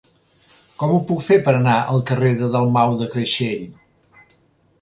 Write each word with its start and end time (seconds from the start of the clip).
Com 0.83 0.93
ho 0.95 1.01
puc 1.11 1.19
fer 1.25 1.37
per 1.49 1.53
anar 1.59 1.77
al 1.93 2.03
carrer 2.09 2.31
de 2.41 2.51
Dalmau 2.57 2.99
de 3.03 3.11
Creixell? 3.13 3.65